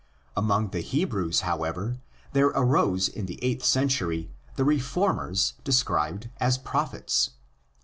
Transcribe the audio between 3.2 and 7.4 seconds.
the eighth century the reformers described as prophets.